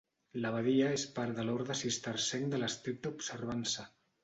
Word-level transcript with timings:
L'abadia 0.45 0.87
és 0.93 1.03
part 1.17 1.35
de 1.41 1.45
l'Orde 1.51 1.77
Cistercenc 1.83 2.51
de 2.55 2.63
l'Estricta 2.65 3.15
Observança. 3.19 3.89